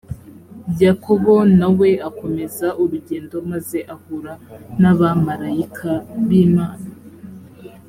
yakobo 0.83 1.33
na 1.59 1.67
we 1.77 1.89
akomeza 2.09 2.67
urugendo 2.81 3.35
maze 3.49 3.77
ahura 3.93 4.33
n 4.81 4.83
abamarayika 4.91 5.91
b 6.27 6.29
imana 6.45 6.87